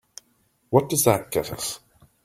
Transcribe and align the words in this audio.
What 0.71 0.89
does 0.89 1.03
that 1.03 1.29
get 1.29 1.51
us? 1.53 1.79